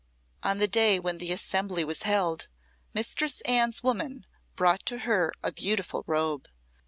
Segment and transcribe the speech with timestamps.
[0.41, 2.47] On the day on which the assembly was held,
[2.91, 6.47] Mistress Anne's woman brought to her a beautiful robe.